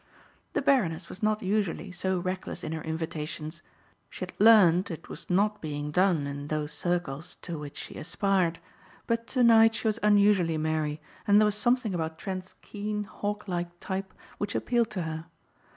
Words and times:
The 0.53 0.63
Baroness 0.63 1.09
was 1.09 1.21
not 1.21 1.43
usually 1.43 1.91
so 1.91 2.17
reckless 2.17 2.63
in 2.63 2.71
her 2.71 2.81
invitations. 2.81 3.61
She 4.09 4.21
had 4.21 4.33
learned 4.39 4.89
it 4.89 5.09
was 5.09 5.29
not 5.29 5.61
being 5.61 5.91
done 5.91 6.25
in 6.25 6.47
those 6.47 6.71
circles 6.71 7.37
to 7.43 7.59
which 7.59 7.77
she 7.77 7.99
aspired. 7.99 8.57
But 9.05 9.27
to 9.27 9.43
night 9.43 9.75
she 9.75 9.87
was 9.87 9.99
unusually 10.01 10.57
merry 10.57 11.01
and 11.27 11.39
there 11.39 11.45
was 11.45 11.53
something 11.53 11.93
about 11.93 12.17
Trent's 12.17 12.55
keen, 12.63 13.03
hawk 13.03 13.47
like 13.47 13.79
type 13.79 14.11
which 14.39 14.55
appealed 14.55 14.89
to 14.89 15.03
her. 15.03 15.27